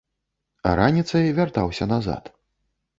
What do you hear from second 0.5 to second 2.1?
А раніцай вяртаўся